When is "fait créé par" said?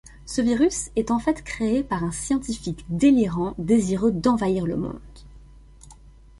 1.19-2.03